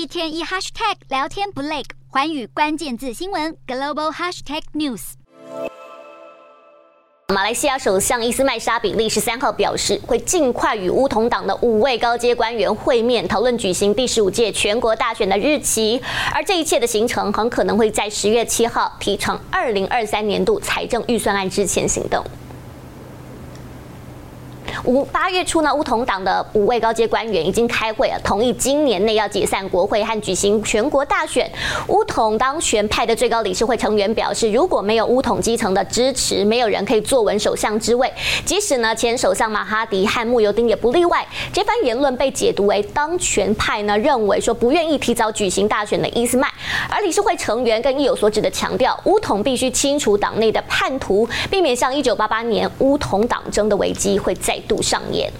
[0.00, 5.12] 一天一 hashtag 聊天不累，环宇关键字新闻 global hashtag news。
[7.28, 16.00] 马来西亚首相伊斯麦沙比利十三号表示，会尽快与巫统党的五位高阶官员会面，讨论举行第十五届全国大选的日期。
[16.34, 22.24] 而这一切的行程很可能会在十月七号提呈二零二三年度财政预算案之前行动。
[24.84, 31.50] 五八月初呢，乌统党的五位高阶官员已经开会了，同意今年内要解散国会和举行全国大选。
[31.88, 38.10] 乌统当选派的最高理事会成员表示，如果没有乌统基层的支持，没有人可以坐稳首相之位。
[38.44, 41.26] 即使呢前首相马哈迪和慕尤丁也不例外。
[41.52, 46.48] 这番言论被解读为当权派呢认为说不愿意提早举行大选的伊斯麦，
[46.88, 55.32] 而理事会成员更意有所指的强调，乌统必须清除党内的叛徒，避免像一九八八年乌统党争的危机会再度上演。